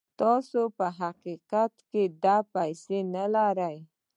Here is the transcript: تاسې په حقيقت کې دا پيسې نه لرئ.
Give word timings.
تاسې 0.19 0.63
په 0.77 0.87
حقيقت 0.99 1.73
کې 1.89 2.03
دا 2.23 2.37
پيسې 2.53 2.99
نه 3.13 3.25
لرئ. 3.35 3.77